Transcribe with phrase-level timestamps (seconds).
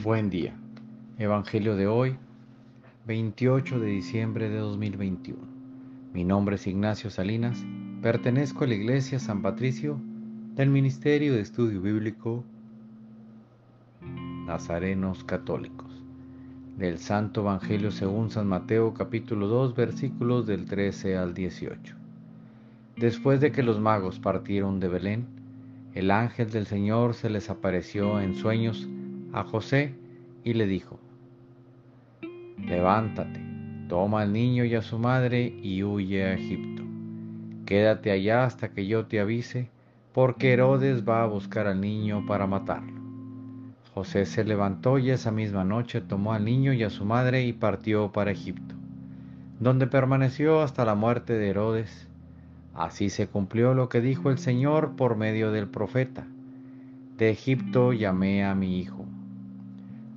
[0.00, 0.54] Buen día.
[1.18, 2.16] Evangelio de hoy,
[3.08, 5.36] 28 de diciembre de 2021.
[6.12, 7.64] Mi nombre es Ignacio Salinas.
[8.00, 9.98] Pertenezco a la Iglesia San Patricio
[10.54, 12.44] del Ministerio de Estudio Bíblico
[14.46, 15.90] Nazarenos Católicos.
[16.76, 21.96] Del Santo Evangelio según San Mateo capítulo 2 versículos del 13 al 18.
[22.96, 25.26] Después de que los magos partieron de Belén,
[25.94, 28.88] el ángel del Señor se les apareció en sueños
[29.32, 29.94] a José
[30.44, 30.98] y le dijo,
[32.58, 33.40] Levántate,
[33.88, 36.82] toma al niño y a su madre y huye a Egipto.
[37.66, 39.70] Quédate allá hasta que yo te avise,
[40.12, 42.98] porque Herodes va a buscar al niño para matarlo.
[43.94, 47.52] José se levantó y esa misma noche tomó al niño y a su madre y
[47.52, 48.74] partió para Egipto,
[49.60, 52.08] donde permaneció hasta la muerte de Herodes.
[52.74, 56.26] Así se cumplió lo que dijo el Señor por medio del profeta.
[57.16, 59.07] De Egipto llamé a mi hijo.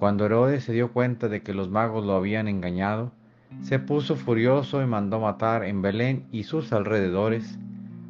[0.00, 3.12] Cuando Herodes se dio cuenta de que los magos lo habían engañado,
[3.60, 7.58] se puso furioso y mandó matar en Belén y sus alrededores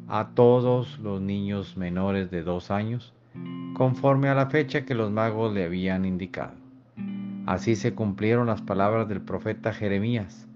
[0.07, 3.13] a todos los niños menores de dos años,
[3.73, 6.53] conforme a la fecha que los magos le habían indicado.
[7.45, 10.47] Así se cumplieron las palabras del profeta Jeremías.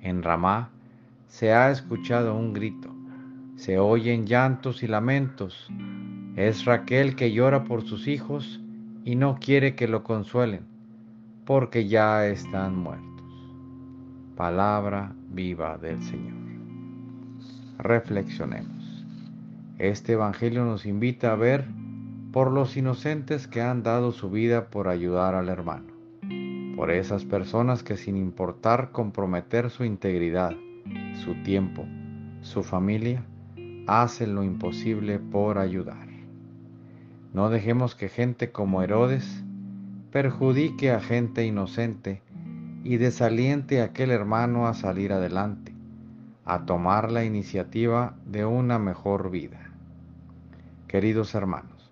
[0.00, 0.70] En Ramá
[1.26, 2.88] se ha escuchado un grito,
[3.56, 5.68] se oyen llantos y lamentos.
[6.36, 8.62] Es Raquel que llora por sus hijos
[9.04, 10.77] y no quiere que lo consuelen
[11.48, 13.24] porque ya están muertos.
[14.36, 16.36] Palabra viva del Señor.
[17.78, 19.06] Reflexionemos.
[19.78, 21.64] Este Evangelio nos invita a ver
[22.32, 25.90] por los inocentes que han dado su vida por ayudar al hermano,
[26.76, 30.54] por esas personas que sin importar comprometer su integridad,
[31.24, 31.86] su tiempo,
[32.42, 33.24] su familia,
[33.86, 36.08] hacen lo imposible por ayudar.
[37.32, 39.46] No dejemos que gente como Herodes
[40.10, 42.22] perjudique a gente inocente
[42.82, 45.74] y desaliente a aquel hermano a salir adelante,
[46.46, 49.70] a tomar la iniciativa de una mejor vida.
[50.86, 51.90] Queridos hermanos,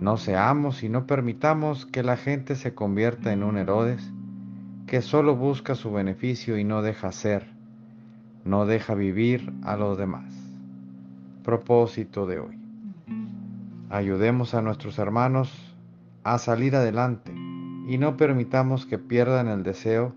[0.00, 4.10] no seamos y no permitamos que la gente se convierta en un Herodes
[4.86, 7.50] que solo busca su beneficio y no deja ser,
[8.44, 10.32] no deja vivir a los demás.
[11.42, 12.58] Propósito de hoy.
[13.90, 15.73] Ayudemos a nuestros hermanos
[16.24, 17.32] a salir adelante
[17.86, 20.14] y no permitamos que pierdan el deseo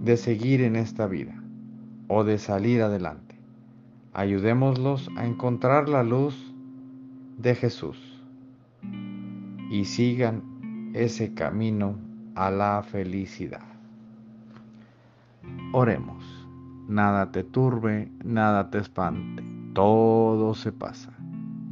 [0.00, 1.42] de seguir en esta vida
[2.08, 3.36] o de salir adelante.
[4.12, 6.54] Ayudémoslos a encontrar la luz
[7.38, 7.98] de Jesús
[9.70, 11.96] y sigan ese camino
[12.34, 13.64] a la felicidad.
[15.72, 16.22] Oremos.
[16.86, 21.14] Nada te turbe, nada te espante, todo se pasa.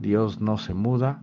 [0.00, 1.22] Dios no se muda